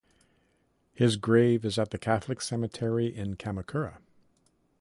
[0.95, 3.99] His grave is at the Catholic Cemetery in Kamakura.